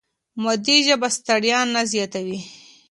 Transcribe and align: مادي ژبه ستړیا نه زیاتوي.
مادي 0.43 0.77
ژبه 0.87 1.07
ستړیا 1.17 1.59
نه 1.73 1.81
زیاتوي. 1.91 2.39